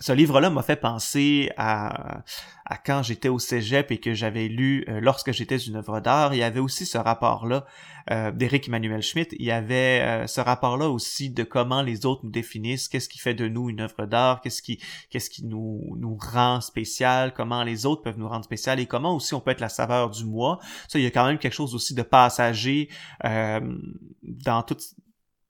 ce 0.00 0.12
livre-là 0.12 0.50
m'a 0.50 0.62
fait 0.62 0.76
penser 0.76 1.50
à, 1.56 2.22
à 2.64 2.78
quand 2.78 3.02
j'étais 3.02 3.28
au 3.28 3.38
cégep 3.38 3.90
et 3.90 3.98
que 3.98 4.14
j'avais 4.14 4.48
lu 4.48 4.84
euh, 4.88 5.00
Lorsque 5.00 5.32
j'étais 5.32 5.58
une 5.58 5.76
œuvre 5.76 6.00
d'art. 6.00 6.32
Il 6.34 6.38
y 6.38 6.42
avait 6.42 6.60
aussi 6.60 6.86
ce 6.86 6.96
rapport-là 6.96 7.66
euh, 8.10 8.30
d'Éric 8.30 8.68
Emmanuel 8.68 9.02
Schmitt. 9.02 9.34
Il 9.38 9.44
y 9.44 9.50
avait 9.50 10.00
euh, 10.02 10.26
ce 10.26 10.40
rapport-là 10.40 10.88
aussi 10.88 11.28
de 11.30 11.42
comment 11.42 11.82
les 11.82 12.06
autres 12.06 12.22
nous 12.24 12.30
définissent, 12.30 12.88
qu'est-ce 12.88 13.08
qui 13.08 13.18
fait 13.18 13.34
de 13.34 13.46
nous 13.46 13.68
une 13.68 13.80
œuvre 13.80 14.06
d'art, 14.06 14.40
qu'est-ce 14.40 14.62
qui, 14.62 14.80
qu'est-ce 15.10 15.28
qui 15.28 15.44
nous, 15.44 15.96
nous 15.98 16.16
rend 16.16 16.60
spécial, 16.60 17.34
comment 17.34 17.62
les 17.62 17.84
autres 17.84 18.02
peuvent 18.02 18.18
nous 18.18 18.28
rendre 18.28 18.44
spécial? 18.44 18.80
Et 18.80 18.86
comment 18.86 19.14
aussi 19.14 19.34
on 19.34 19.40
peut 19.40 19.50
être 19.50 19.60
la 19.60 19.68
saveur 19.68 20.10
du 20.10 20.24
mois? 20.24 20.60
Ça, 20.88 20.98
il 20.98 21.02
y 21.02 21.06
a 21.06 21.10
quand 21.10 21.26
même 21.26 21.38
quelque 21.38 21.54
chose 21.54 21.74
aussi 21.74 21.94
de 21.94 22.02
passager 22.02 22.88
dans 23.22 24.62
toute 24.62 24.82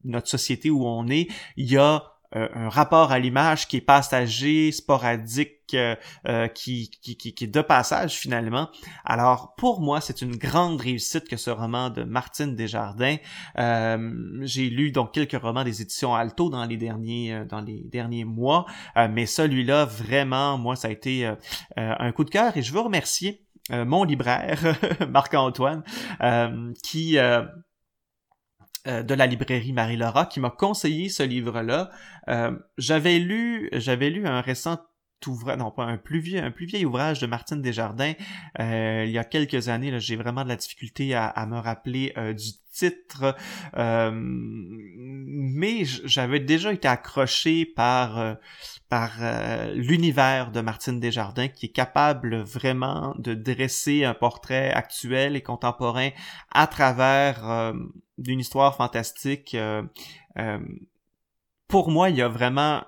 notre 0.04 0.28
société 0.28 0.71
où 0.71 0.87
on 0.87 1.07
est. 1.09 1.28
Il 1.57 1.71
y 1.71 1.76
a 1.76 1.97
euh, 1.97 2.00
un 2.32 2.68
rapport 2.68 3.12
à 3.12 3.18
l'image 3.18 3.66
qui 3.66 3.78
est 3.78 3.80
passager, 3.80 4.72
sporadique, 4.72 5.60
euh, 5.75 5.96
euh, 6.28 6.49
qui, 6.49 6.90
qui, 7.02 7.16
qui, 7.16 7.34
qui, 7.34 7.44
est 7.44 7.49
de 7.49 7.60
passage 7.60 8.14
finalement. 8.14 8.68
Alors 9.04 9.54
pour 9.56 9.80
moi, 9.80 10.00
c'est 10.00 10.22
une 10.22 10.37
grande 10.37 10.80
réussite 10.80 11.28
que 11.28 11.37
ce 11.37 11.50
roman 11.50 11.90
de 11.90 12.02
Martine 12.02 12.54
Desjardins. 12.54 13.16
J'ai 13.56 14.70
lu 14.70 14.90
donc 14.90 15.12
quelques 15.12 15.40
romans 15.40 15.64
des 15.64 15.82
éditions 15.82 16.14
Alto 16.14 16.50
dans 16.50 16.64
les 16.64 16.76
derniers 16.76 17.44
dans 17.49 17.60
les 17.60 17.84
derniers 17.84 18.25
mois, 18.25 18.66
mais 19.10 19.26
celui-là 19.26 19.84
vraiment, 19.84 20.58
moi, 20.58 20.76
ça 20.76 20.88
a 20.88 20.90
été 20.90 21.30
un 21.76 22.12
coup 22.12 22.25
de 22.25 22.30
cœur 22.30 22.56
et 22.56 22.62
je 22.62 22.72
veux 22.72 22.80
remercier 22.80 23.44
mon 23.70 24.04
libraire 24.04 24.76
Marc-Antoine 25.08 25.82
qui 26.82 27.18
euh, 28.87 29.02
de 29.02 29.12
la 29.14 29.26
librairie 29.26 29.72
Marie-Laura 29.72 30.25
qui 30.25 30.40
m'a 30.40 30.50
conseillé 30.50 31.10
ce 31.10 31.22
livre-là. 31.22 31.90
Euh, 32.28 32.52
j'avais 32.78 33.18
lu, 33.18 33.68
j'avais 33.72 34.08
lu 34.08 34.26
un 34.26 34.40
récent 34.40 34.78
ouvrage, 35.26 35.58
non 35.58 35.70
pas 35.70 35.84
un 35.84 35.96
plus 35.96 36.20
vieux, 36.20 36.42
un 36.42 36.50
plus 36.50 36.66
vieil 36.66 36.84
ouvrage 36.84 37.20
de 37.20 37.26
Martine 37.26 37.62
Desjardins 37.62 38.12
euh, 38.58 39.04
il 39.06 39.12
y 39.12 39.18
a 39.18 39.24
quelques 39.24 39.68
années. 39.68 39.98
J'ai 40.00 40.16
vraiment 40.16 40.44
de 40.44 40.48
la 40.48 40.56
difficulté 40.56 41.14
à, 41.14 41.46
me 41.46 41.58
rappeler 41.58 42.12
du 42.36 42.52
titre, 42.72 43.36
mais 43.76 45.84
j'avais 45.84 46.40
déjà 46.40 46.72
été 46.72 46.88
accroché 46.88 47.64
par 47.64 48.36
par 48.88 49.12
l'univers 49.74 50.52
de 50.52 50.60
Martine 50.60 51.00
Desjardins 51.00 51.48
qui 51.48 51.66
est 51.66 51.70
capable 51.70 52.36
vraiment 52.36 53.14
de 53.18 53.34
dresser 53.34 54.04
un 54.04 54.14
portrait 54.14 54.70
actuel 54.70 55.36
et 55.36 55.42
contemporain 55.42 56.10
à 56.52 56.66
travers 56.66 57.74
d'une 58.20 58.40
histoire 58.40 58.76
fantastique. 58.76 59.54
Euh, 59.54 59.82
euh, 60.38 60.60
pour 61.66 61.90
moi, 61.90 62.10
il 62.10 62.16
y 62.16 62.22
a 62.22 62.28
vraiment 62.28 62.84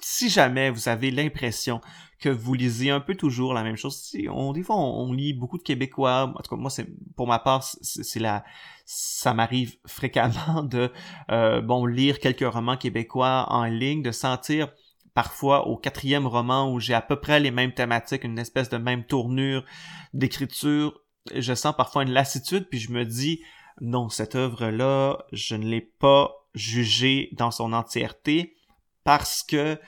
si 0.00 0.28
jamais 0.28 0.70
vous 0.70 0.88
avez 0.88 1.10
l'impression 1.10 1.80
que 2.20 2.28
vous 2.28 2.54
lisez 2.54 2.90
un 2.90 3.00
peu 3.00 3.14
toujours 3.14 3.54
la 3.54 3.62
même 3.62 3.76
chose, 3.76 3.96
si 3.96 4.26
on, 4.28 4.52
des 4.52 4.62
fois 4.62 4.76
on, 4.76 5.12
lit 5.12 5.32
beaucoup 5.32 5.58
de 5.58 5.62
Québécois, 5.62 6.32
en 6.36 6.42
tout 6.42 6.54
cas 6.54 6.60
moi 6.60 6.70
c'est 6.70 6.86
pour 7.16 7.28
ma 7.28 7.38
part 7.38 7.62
c'est 7.62 8.20
la 8.20 8.44
ça 8.84 9.34
m'arrive 9.34 9.76
fréquemment 9.86 10.62
de 10.62 10.90
euh, 11.30 11.60
bon 11.60 11.86
lire 11.86 12.18
quelques 12.18 12.50
romans 12.50 12.76
québécois 12.76 13.46
en 13.50 13.64
ligne, 13.64 14.02
de 14.02 14.10
sentir 14.10 14.68
parfois 15.14 15.68
au 15.68 15.76
quatrième 15.76 16.26
roman 16.26 16.72
où 16.72 16.80
j'ai 16.80 16.94
à 16.94 17.02
peu 17.02 17.16
près 17.16 17.40
les 17.40 17.50
mêmes 17.50 17.72
thématiques, 17.72 18.24
une 18.24 18.38
espèce 18.38 18.68
de 18.68 18.76
même 18.76 19.04
tournure 19.04 19.64
d'écriture, 20.12 21.00
je 21.34 21.54
sens 21.54 21.74
parfois 21.76 22.02
une 22.02 22.12
lassitude 22.12 22.68
puis 22.68 22.80
je 22.80 22.90
me 22.90 23.04
dis 23.04 23.42
non 23.80 24.08
cette 24.08 24.34
œuvre 24.34 24.68
là 24.68 25.18
je 25.32 25.54
ne 25.54 25.66
l'ai 25.66 25.80
pas 25.80 26.32
jugée 26.54 27.28
dans 27.32 27.52
son 27.52 27.72
entièreté 27.72 28.56
parce 29.08 29.42
que 29.42 29.78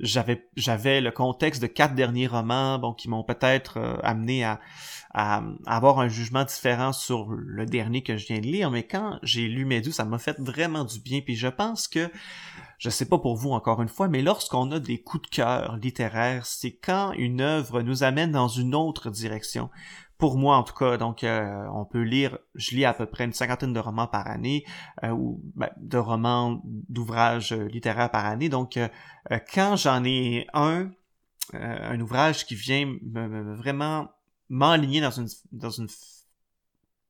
j'avais 0.00 1.00
le 1.00 1.10
contexte 1.12 1.62
de 1.62 1.68
quatre 1.68 1.94
derniers 1.94 2.26
romans 2.26 2.94
qui 2.94 3.08
m'ont 3.08 3.22
peut-être 3.22 3.76
euh, 3.76 3.96
amené 4.02 4.42
à, 4.42 4.58
à, 5.14 5.44
avoir 5.66 6.00
un 6.00 6.08
jugement 6.08 6.42
différent 6.42 6.92
sur 6.92 7.28
le 7.30 7.64
dernier 7.64 8.02
que 8.02 8.16
je 8.16 8.26
viens 8.26 8.40
de 8.40 8.46
lire. 8.46 8.72
Mais 8.72 8.82
quand 8.82 9.20
j'ai 9.22 9.46
lu 9.46 9.66
Méduse 9.66 9.94
ça 9.94 10.04
m'a 10.04 10.18
fait 10.18 10.40
vraiment 10.40 10.82
du 10.82 10.98
bien. 10.98 11.20
Puis 11.20 11.36
je 11.36 11.46
pense 11.46 11.86
que 11.86 12.10
je 12.78 12.90
sais 12.90 13.06
pas 13.06 13.18
pour 13.18 13.36
vous 13.36 13.52
encore 13.52 13.80
une 13.80 13.88
fois 13.88 14.08
mais 14.08 14.20
lorsqu'on 14.20 14.72
a 14.72 14.80
des 14.80 15.00
coups 15.00 15.30
de 15.30 15.36
cœur 15.36 15.76
littéraires 15.76 16.44
c'est 16.44 16.72
quand 16.72 17.12
une 17.12 17.40
œuvre 17.40 17.82
nous 17.82 18.02
amène 18.02 18.32
dans 18.32 18.48
une 18.48 18.74
autre 18.74 19.10
direction 19.10 19.70
pour 20.18 20.36
moi 20.36 20.56
en 20.56 20.62
tout 20.62 20.74
cas. 20.74 20.96
Donc, 20.96 21.24
euh, 21.24 21.66
on 21.72 21.84
peut 21.84 22.02
lire, 22.02 22.38
je 22.54 22.74
lis 22.74 22.84
à 22.84 22.94
peu 22.94 23.06
près 23.06 23.24
une 23.24 23.32
cinquantaine 23.32 23.72
de 23.72 23.80
romans 23.80 24.06
par 24.06 24.26
année, 24.26 24.64
euh, 25.04 25.10
ou 25.10 25.42
ben, 25.54 25.70
de 25.76 25.98
romans, 25.98 26.60
d'ouvrages 26.64 27.52
littéraires 27.52 28.10
par 28.10 28.24
année. 28.26 28.48
Donc, 28.48 28.76
euh, 28.76 28.88
quand 29.52 29.76
j'en 29.76 30.04
ai 30.04 30.46
un, 30.52 30.90
un 31.52 32.00
ouvrage 32.00 32.46
qui 32.46 32.54
vient 32.54 32.86
me, 33.02 33.54
vraiment 33.54 34.10
m'enligner 34.48 35.00
dans 35.00 35.10
une, 35.10 35.28
dans 35.52 35.70
une 35.70 35.88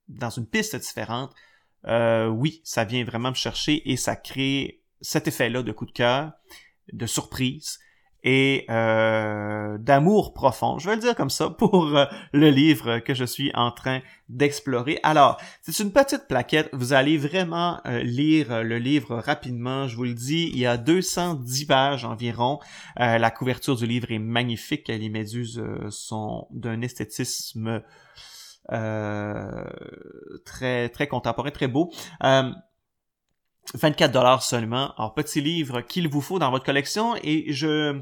dans 0.07 0.29
une 0.29 0.47
piste 0.47 0.75
différente, 0.77 1.35
oui, 1.83 2.61
ça 2.63 2.85
vient 2.85 3.03
vraiment 3.03 3.29
me 3.29 3.35
chercher 3.35 3.89
et 3.91 3.97
ça 3.97 4.15
crée 4.15 4.81
cet 5.01 5.27
effet-là 5.27 5.63
de 5.63 5.71
coup 5.73 5.85
de 5.85 5.91
cœur, 5.91 6.31
de 6.93 7.05
surprise, 7.05 7.79
et 8.29 8.65
euh, 8.69 9.77
d'amour 9.77 10.33
profond, 10.33 10.79
je 10.79 10.89
vais 10.89 10.95
le 10.95 11.01
dire 11.01 11.15
comme 11.15 11.29
ça, 11.29 11.49
pour 11.49 11.95
euh, 11.95 12.03
le 12.33 12.49
livre 12.49 12.99
que 12.99 13.13
je 13.13 13.23
suis 13.23 13.53
en 13.55 13.71
train 13.71 14.01
d'explorer. 14.27 14.99
Alors, 15.01 15.39
c'est 15.61 15.79
une 15.81 15.93
petite 15.93 16.27
plaquette, 16.27 16.69
vous 16.73 16.91
allez 16.91 17.17
vraiment 17.17 17.79
euh, 17.85 18.03
lire 18.03 18.65
le 18.65 18.79
livre 18.79 19.15
rapidement, 19.15 19.87
je 19.87 19.95
vous 19.95 20.03
le 20.03 20.13
dis, 20.13 20.51
il 20.51 20.59
y 20.59 20.65
a 20.65 20.75
210 20.75 21.67
pages 21.67 22.03
environ, 22.03 22.59
la 22.97 23.31
couverture 23.31 23.77
du 23.77 23.87
livre 23.87 24.11
est 24.11 24.19
magnifique, 24.19 24.89
les 24.89 25.07
méduses 25.07 25.63
sont 25.89 26.49
d'un 26.51 26.81
esthétisme 26.81 27.81
très 30.43 30.89
très 30.89 31.07
contemporain, 31.07 31.51
très 31.51 31.69
beau. 31.69 31.93
24 33.73 34.11
dollars 34.11 34.43
seulement. 34.43 34.93
Alors, 34.97 35.13
petit 35.13 35.41
livre 35.41 35.81
qu'il 35.81 36.07
vous 36.07 36.21
faut 36.21 36.39
dans 36.39 36.51
votre 36.51 36.65
collection 36.65 37.15
et 37.23 37.51
je, 37.51 37.99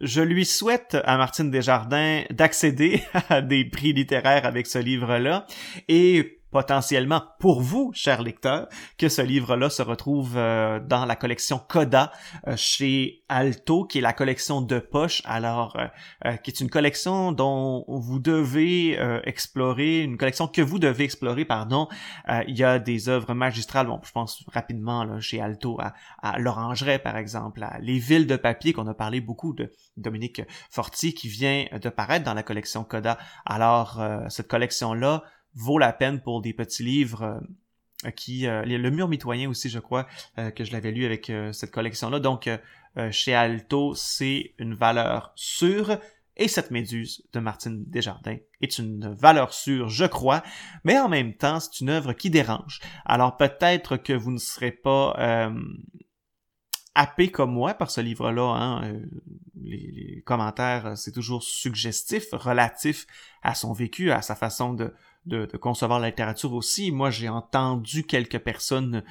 je 0.00 0.22
lui 0.22 0.44
souhaite 0.44 0.96
à 1.04 1.16
Martine 1.16 1.50
Desjardins 1.50 2.22
d'accéder 2.30 3.02
à 3.28 3.40
des 3.40 3.64
prix 3.64 3.92
littéraires 3.92 4.46
avec 4.46 4.66
ce 4.66 4.78
livre-là 4.78 5.46
et 5.88 6.41
potentiellement 6.52 7.22
pour 7.40 7.62
vous, 7.62 7.90
chers 7.94 8.22
lecteurs, 8.22 8.68
que 8.98 9.08
ce 9.08 9.22
livre-là 9.22 9.70
se 9.70 9.82
retrouve 9.82 10.34
euh, 10.36 10.78
dans 10.80 11.06
la 11.06 11.16
collection 11.16 11.58
Coda 11.58 12.12
euh, 12.46 12.54
chez 12.56 13.24
Alto, 13.28 13.84
qui 13.84 13.98
est 13.98 14.02
la 14.02 14.12
collection 14.12 14.60
de 14.60 14.78
poche, 14.78 15.22
alors 15.24 15.76
euh, 16.26 16.36
qui 16.36 16.50
est 16.50 16.60
une 16.60 16.68
collection 16.68 17.32
dont 17.32 17.84
vous 17.88 18.18
devez 18.18 18.98
explorer, 19.24 20.02
une 20.02 20.18
collection 20.18 20.46
que 20.46 20.60
vous 20.60 20.78
devez 20.78 21.04
explorer, 21.04 21.46
pardon. 21.46 21.88
il 22.46 22.58
y 22.58 22.62
a 22.62 22.78
des 22.78 23.08
œuvres 23.08 23.32
magistrales, 23.32 23.86
bon, 23.86 24.00
je 24.04 24.12
pense 24.12 24.44
rapidement 24.52 25.04
là, 25.04 25.18
chez 25.20 25.40
Alto 25.40 25.80
à, 25.80 25.94
à 26.20 26.38
l'Orangerie, 26.38 26.98
par 26.98 27.16
exemple, 27.16 27.62
à 27.62 27.78
Les 27.80 27.98
Villes 27.98 28.26
de 28.26 28.36
papier, 28.36 28.74
qu'on 28.74 28.86
a 28.86 28.94
parlé 28.94 29.22
beaucoup 29.22 29.54
de 29.54 29.72
Dominique 29.96 30.42
Fortier, 30.70 31.14
qui 31.14 31.28
vient 31.28 31.64
de 31.72 31.88
paraître 31.88 32.26
dans 32.26 32.34
la 32.34 32.42
collection 32.42 32.84
Coda. 32.84 33.16
Alors, 33.46 34.02
cette 34.28 34.48
collection-là, 34.48 35.22
vaut 35.54 35.78
la 35.78 35.92
peine 35.92 36.20
pour 36.20 36.40
des 36.40 36.52
petits 36.52 36.82
livres 36.82 37.40
euh, 38.04 38.10
qui 38.10 38.46
euh, 38.46 38.64
le 38.64 38.90
mur 38.90 39.08
mitoyen 39.08 39.48
aussi 39.48 39.68
je 39.68 39.78
crois 39.78 40.06
euh, 40.38 40.50
que 40.50 40.64
je 40.64 40.72
l'avais 40.72 40.90
lu 40.90 41.04
avec 41.04 41.30
cette 41.52 41.70
collection 41.70 42.10
là 42.10 42.20
donc 42.20 42.48
chez 43.10 43.34
Alto 43.34 43.94
c'est 43.94 44.52
une 44.58 44.74
valeur 44.74 45.32
sûre 45.34 45.98
et 46.36 46.48
cette 46.48 46.70
méduse 46.70 47.26
de 47.32 47.40
Martine 47.40 47.84
Desjardins 47.86 48.36
est 48.60 48.78
une 48.78 49.14
valeur 49.14 49.52
sûre, 49.52 49.88
je 49.88 50.06
crois, 50.06 50.42
mais 50.82 50.98
en 50.98 51.08
même 51.08 51.34
temps, 51.34 51.60
c'est 51.60 51.80
une 51.80 51.90
œuvre 51.90 52.14
qui 52.14 52.30
dérange. 52.30 52.80
Alors 53.04 53.36
peut-être 53.36 53.98
que 53.98 54.14
vous 54.14 54.30
ne 54.30 54.38
serez 54.38 54.72
pas 54.72 55.14
happé 56.94 57.30
comme 57.30 57.52
moi 57.52 57.74
par 57.74 57.90
ce 57.90 58.00
livre-là. 58.00 58.42
Hein. 58.42 58.84
Euh, 58.84 59.06
les, 59.62 60.22
commentaires, 60.22 60.86
euh, 60.86 60.94
c'est 60.96 61.12
toujours 61.12 61.42
suggestif, 61.42 62.26
relatif 62.32 63.06
à 63.42 63.54
son 63.54 63.72
vécu, 63.72 64.10
à 64.10 64.22
sa 64.22 64.34
façon 64.34 64.74
de, 64.74 64.94
de, 65.26 65.46
concevoir 65.56 66.00
la 66.00 66.08
littérature 66.08 66.52
aussi. 66.52 66.90
Moi, 66.90 67.10
j'ai 67.10 67.28
entendu 67.28 68.04
quelques 68.04 68.38
personnes, 68.38 69.02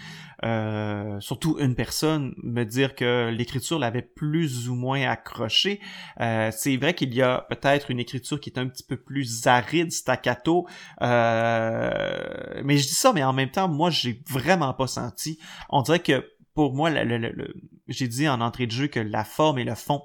euh, 0.44 1.20
surtout 1.20 1.58
une 1.60 1.76
personne, 1.76 2.34
me 2.44 2.64
dire 2.64 2.96
que 2.96 3.30
l'écriture 3.30 3.80
l'avait 3.80 4.02
plus 4.02 4.70
ou 4.70 4.76
moins 4.76 5.02
accroché. 5.10 5.80
c'est 6.18 6.78
vrai 6.78 6.94
qu'il 6.94 7.14
y 7.14 7.22
a 7.22 7.46
peut-être 7.50 7.92
une 7.92 8.00
écriture 8.00 8.40
qui 8.40 8.50
est 8.50 8.60
un 8.60 8.68
petit 8.68 8.84
peu 8.84 8.98
plus 8.98 9.48
aride, 9.48 9.92
staccato, 9.92 10.68
mais 11.00 12.78
je 12.78 12.88
dis 12.88 12.96
ça, 12.96 13.14
mais 13.14 13.24
en 13.24 13.34
même 13.34 13.52
temps, 13.52 13.68
moi, 13.68 13.90
j'ai 13.90 14.22
vraiment 14.30 14.74
pas 14.74 14.88
senti. 14.88 15.40
On 15.70 15.82
dirait 15.82 16.00
que 16.00 16.26
pour 16.54 16.74
moi, 16.74 16.90
le, 16.90 17.54
j'ai 17.88 18.08
dit 18.08 18.28
en 18.28 18.42
entrée 18.42 18.68
de 18.68 18.72
jeu 18.72 18.88
que 18.88 19.00
la 19.00 19.24
forme 19.24 19.60
et 19.60 19.64
le 19.64 19.76
fond 19.76 20.02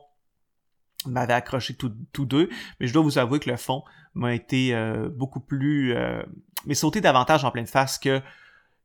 m'avaient 1.10 1.34
accroché 1.34 1.75
tous 1.75 2.25
deux, 2.25 2.48
mais 2.80 2.86
je 2.86 2.92
dois 2.92 3.02
vous 3.02 3.18
avouer 3.18 3.38
que 3.40 3.50
le 3.50 3.56
fond 3.56 3.82
m'a 4.14 4.34
été 4.34 4.75
euh, 4.75 5.08
beaucoup 5.08 5.40
plus... 5.40 5.94
Euh, 5.94 6.22
mais 6.66 6.75
sauté 6.75 7.00
davantage 7.00 7.44
en 7.44 7.50
pleine 7.50 7.66
face 7.66 7.98
que, 7.98 8.20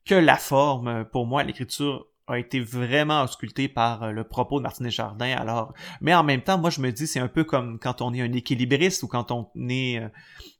que 0.06 0.16
la 0.16 0.36
forme. 0.36 1.06
Pour 1.06 1.26
moi, 1.26 1.44
l'écriture 1.44 2.06
a 2.28 2.38
été 2.38 2.60
vraiment 2.60 3.24
ausculté 3.24 3.68
par 3.68 4.04
euh, 4.04 4.12
le 4.12 4.24
propos 4.24 4.60
de 4.60 4.64
Martin 4.64 4.88
Jardin. 4.90 5.36
Alors, 5.36 5.74
mais 6.00 6.14
en 6.14 6.24
même 6.24 6.42
temps, 6.42 6.58
moi 6.58 6.70
je 6.70 6.80
me 6.80 6.92
dis 6.92 7.08
c'est 7.08 7.20
un 7.20 7.28
peu 7.28 7.44
comme 7.44 7.80
quand 7.80 8.02
on 8.02 8.14
est 8.14 8.22
un 8.22 8.32
équilibriste 8.32 9.04
ou 9.04 9.08
quand 9.08 9.32
on 9.32 9.50
est, 9.70 10.02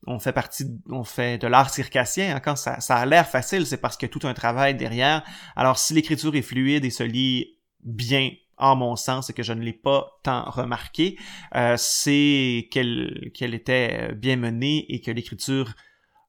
on 0.08 0.20
fait 0.20 0.34
partie, 0.34 0.66
on 0.90 1.04
fait 1.04 1.38
de 1.38 1.48
l'art 1.48 1.70
circassien. 1.70 2.36
Hein, 2.36 2.40
quand 2.40 2.56
ça, 2.56 2.80
ça 2.80 2.96
a 2.96 3.06
l'air 3.06 3.28
facile, 3.28 3.66
c'est 3.66 3.78
parce 3.78 3.96
qu'il 3.96 4.08
y 4.08 4.12
a 4.12 4.14
tout 4.14 4.28
un 4.28 4.34
travail 4.34 4.76
derrière. 4.76 5.24
Alors, 5.56 5.78
si 5.78 5.94
l'écriture 5.94 6.36
est 6.36 6.42
fluide 6.42 6.84
et 6.84 6.90
se 6.90 7.04
lit 7.04 7.58
bien 7.84 8.32
en 8.62 8.76
mon 8.78 8.96
sens, 8.96 9.30
et 9.30 9.34
que 9.34 9.44
je 9.44 9.54
ne 9.54 9.62
l'ai 9.62 9.74
pas 9.74 10.20
tant 10.24 10.50
remarqué, 10.50 11.18
euh, 11.56 11.76
c'est 11.78 12.70
qu'elle 12.72 13.54
était 13.54 14.14
bien 14.14 14.38
menée 14.38 14.86
et 14.88 15.02
que 15.02 15.12
l'écriture 15.12 15.74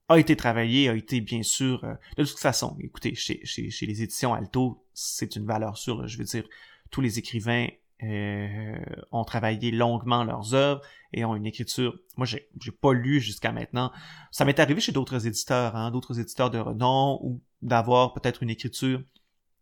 a 0.09 0.19
été 0.19 0.35
travaillée, 0.35 0.89
a 0.89 0.95
été 0.95 1.21
bien 1.21 1.43
sûr 1.43 1.87
de 2.17 2.25
toute 2.25 2.41
façon. 2.41 2.77
Écoutez, 2.81 3.15
chez 3.15 3.87
les 3.87 4.03
éditions 4.03 4.35
Alto, 4.35 4.85
c'est 4.93 5.37
une 5.37 5.47
valeur 5.47 5.79
sûre. 5.79 6.07
Je 6.09 6.19
veux 6.19 6.25
dire, 6.25 6.45
tous 6.91 7.01
les 7.01 7.19
écrivains 7.19 7.69
euh, 8.03 8.79
ont 9.13 9.25
travaillé 9.25 9.71
longuement 9.71 10.25
leurs 10.25 10.55
œuvres 10.55 10.83
et 11.13 11.25
ont 11.25 11.37
une 11.37 11.47
écriture. 11.47 11.97
Moi, 12.17 12.27
j'ai, 12.27 12.49
j'ai 12.61 12.73
pas 12.73 12.93
lu 12.93 13.21
jusqu'à 13.21 13.53
maintenant. 13.53 13.93
Ça 14.33 14.45
m'est 14.45 14.59
arrivé 14.59 14.81
chez 14.81 14.93
d'autres 14.93 15.27
éditeurs, 15.27 15.77
hein, 15.77 15.91
d'autres 15.93 16.19
éditeurs 16.19 16.51
de 16.51 16.59
renom, 16.59 17.21
ou 17.23 17.41
d'avoir 17.63 18.13
peut-être 18.13 18.43
une 18.43 18.51
écriture 18.51 19.03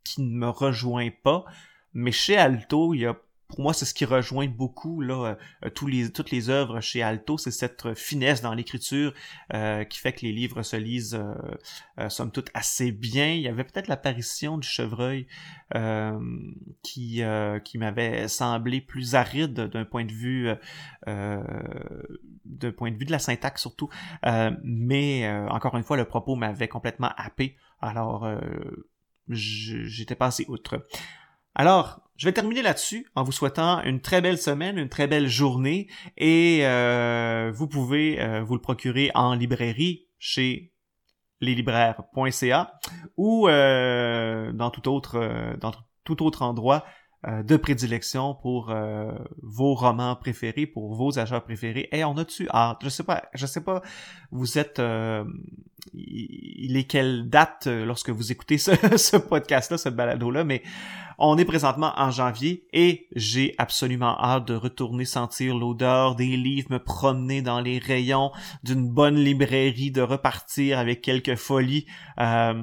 qui 0.04 0.22
ne 0.22 0.34
me 0.34 0.48
rejoint 0.48 1.10
pas. 1.22 1.44
Mais 1.92 2.12
chez 2.12 2.36
Alto, 2.36 2.94
il 2.94 3.00
y 3.00 3.06
a 3.06 3.16
pour 3.50 3.60
moi, 3.60 3.74
c'est 3.74 3.84
ce 3.84 3.94
qui 3.94 4.04
rejoint 4.04 4.46
beaucoup 4.46 5.00
là, 5.00 5.36
euh, 5.64 5.70
tous 5.70 5.86
les, 5.86 6.10
toutes 6.12 6.30
les 6.30 6.48
œuvres 6.48 6.80
chez 6.80 7.02
Alto, 7.02 7.36
c'est 7.36 7.50
cette 7.50 7.94
finesse 7.94 8.42
dans 8.42 8.54
l'écriture 8.54 9.12
euh, 9.52 9.84
qui 9.84 9.98
fait 9.98 10.12
que 10.12 10.22
les 10.22 10.32
livres 10.32 10.62
se 10.62 10.76
lisent, 10.76 11.16
euh, 11.16 11.34
euh 11.98 12.08
somme 12.08 12.30
toute, 12.30 12.50
assez 12.54 12.92
bien. 12.92 13.32
Il 13.32 13.40
y 13.40 13.48
avait 13.48 13.64
peut-être 13.64 13.88
l'apparition 13.88 14.56
du 14.56 14.66
chevreuil 14.66 15.26
qui, 16.82 17.22
qui 17.64 17.78
m'avait 17.78 18.28
semblé 18.28 18.80
plus 18.80 19.14
aride 19.14 19.54
d'un 19.54 19.84
point 19.84 20.04
de 20.04 20.12
vue 20.12 20.48
d'un 21.06 22.72
point 22.72 22.90
de 22.90 22.96
vue 22.96 23.04
de 23.04 23.12
la 23.12 23.18
syntaxe 23.18 23.60
surtout. 23.60 23.88
mais 24.64 25.30
encore 25.48 25.76
une 25.76 25.84
fois, 25.84 25.96
le 25.96 26.04
propos 26.04 26.34
m'avait 26.34 26.68
complètement 26.68 27.10
happé. 27.16 27.56
Alors, 27.80 28.28
j'étais 29.28 30.16
passé 30.16 30.44
outre. 30.48 30.84
Alors, 31.60 32.00
je 32.16 32.24
vais 32.26 32.32
terminer 32.32 32.62
là-dessus 32.62 33.06
en 33.14 33.22
vous 33.22 33.32
souhaitant 33.32 33.82
une 33.82 34.00
très 34.00 34.22
belle 34.22 34.38
semaine, 34.38 34.78
une 34.78 34.88
très 34.88 35.06
belle 35.06 35.28
journée 35.28 35.88
et 36.16 36.60
euh, 36.62 37.52
vous 37.54 37.68
pouvez 37.68 38.18
euh, 38.18 38.42
vous 38.42 38.54
le 38.54 38.62
procurer 38.62 39.10
en 39.12 39.34
librairie 39.34 40.06
chez 40.18 40.72
leslibraires.ca 41.42 42.80
ou 43.18 43.46
euh, 43.46 44.52
dans 44.52 44.70
tout 44.70 44.88
autre 44.88 45.54
dans 45.60 45.72
tout 46.04 46.22
autre 46.24 46.40
endroit 46.40 46.86
de 47.26 47.56
prédilection 47.56 48.34
pour 48.34 48.70
euh, 48.70 49.12
vos 49.42 49.74
romans 49.74 50.16
préférés, 50.16 50.66
pour 50.66 50.94
vos 50.94 51.08
auteurs 51.08 51.44
préférés. 51.44 51.88
Et 51.92 52.02
on 52.04 52.16
a-tu 52.16 52.48
hâte? 52.48 52.78
Je 52.82 52.88
sais 52.88 53.04
pas, 53.04 53.24
je 53.34 53.46
sais 53.46 53.62
pas, 53.62 53.82
vous 54.30 54.58
êtes... 54.58 54.78
Euh, 54.78 55.24
il 55.92 56.76
est 56.76 56.84
quelle 56.84 57.28
date 57.28 57.66
lorsque 57.66 58.10
vous 58.10 58.32
écoutez 58.32 58.58
ce, 58.58 59.16
podcast-là, 59.16 59.78
ce 59.78 59.88
balado-là, 59.88 60.44
mais 60.44 60.62
on 61.18 61.36
est 61.36 61.44
présentement 61.44 61.92
en 61.96 62.10
janvier 62.10 62.66
et 62.72 63.08
j'ai 63.14 63.54
absolument 63.58 64.18
hâte 64.18 64.46
de 64.46 64.54
retourner 64.54 65.04
sentir 65.04 65.56
l'odeur 65.56 66.16
des 66.16 66.36
livres, 66.36 66.68
me 66.70 66.78
promener 66.78 67.42
dans 67.42 67.60
les 67.60 67.78
rayons 67.78 68.30
d'une 68.62 68.88
bonne 68.88 69.16
librairie, 69.16 69.90
de 69.90 70.00
repartir 70.00 70.78
avec 70.78 71.02
quelques 71.02 71.36
folies. 71.36 71.86
Euh, 72.18 72.62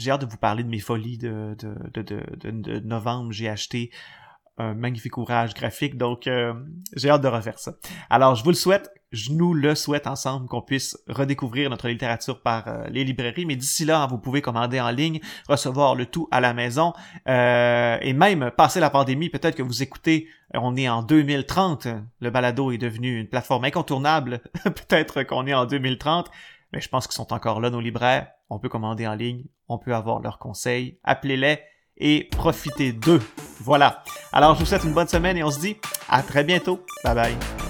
j'ai 0.00 0.10
hâte 0.10 0.22
de 0.22 0.26
vous 0.26 0.36
parler 0.36 0.64
de 0.64 0.68
mes 0.68 0.80
folies 0.80 1.18
de, 1.18 1.56
de, 1.58 2.02
de, 2.02 2.50
de, 2.50 2.80
novembre. 2.80 3.32
J'ai 3.32 3.48
acheté 3.48 3.90
un 4.58 4.74
magnifique 4.74 5.16
ouvrage 5.16 5.54
graphique, 5.54 5.96
donc 5.96 6.26
euh, 6.26 6.52
j'ai 6.94 7.08
hâte 7.10 7.22
de 7.22 7.28
refaire 7.28 7.58
ça. 7.58 7.72
Alors, 8.10 8.34
je 8.34 8.44
vous 8.44 8.50
le 8.50 8.56
souhaite, 8.56 8.90
je 9.10 9.32
nous 9.32 9.54
le 9.54 9.74
souhaite 9.74 10.06
ensemble 10.06 10.48
qu'on 10.48 10.60
puisse 10.60 10.98
redécouvrir 11.08 11.70
notre 11.70 11.88
littérature 11.88 12.42
par 12.42 12.68
euh, 12.68 12.84
les 12.90 13.04
librairies, 13.04 13.46
mais 13.46 13.56
d'ici 13.56 13.84
là, 13.84 14.06
vous 14.06 14.18
pouvez 14.18 14.42
commander 14.42 14.80
en 14.80 14.90
ligne, 14.90 15.20
recevoir 15.48 15.94
le 15.94 16.06
tout 16.06 16.28
à 16.30 16.40
la 16.40 16.52
maison, 16.52 16.92
euh, 17.28 17.98
et 18.02 18.12
même 18.12 18.50
passer 18.56 18.80
la 18.80 18.90
pandémie, 18.90 19.30
peut-être 19.30 19.56
que 19.56 19.62
vous 19.62 19.82
écoutez, 19.82 20.28
on 20.54 20.76
est 20.76 20.88
en 20.88 21.02
2030, 21.02 21.88
le 22.20 22.30
balado 22.30 22.70
est 22.70 22.78
devenu 22.78 23.18
une 23.18 23.28
plateforme 23.28 23.64
incontournable, 23.64 24.42
peut-être 24.64 25.22
qu'on 25.22 25.46
est 25.46 25.54
en 25.54 25.64
2030, 25.64 26.30
mais 26.72 26.80
je 26.80 26.88
pense 26.88 27.06
qu'ils 27.06 27.16
sont 27.16 27.32
encore 27.32 27.60
là, 27.60 27.70
nos 27.70 27.80
libraires. 27.80 28.28
On 28.50 28.58
peut 28.58 28.68
commander 28.68 29.06
en 29.06 29.14
ligne, 29.14 29.44
on 29.68 29.78
peut 29.78 29.94
avoir 29.94 30.20
leurs 30.20 30.38
conseils. 30.38 30.98
Appelez-les 31.04 31.60
et 31.96 32.28
profitez 32.30 32.92
d'eux. 32.92 33.22
Voilà. 33.60 34.02
Alors, 34.32 34.54
je 34.54 34.60
vous 34.60 34.66
souhaite 34.66 34.84
une 34.84 34.94
bonne 34.94 35.08
semaine 35.08 35.36
et 35.36 35.44
on 35.44 35.50
se 35.50 35.60
dit 35.60 35.76
à 36.08 36.22
très 36.22 36.44
bientôt. 36.44 36.84
Bye 37.04 37.14
bye. 37.14 37.69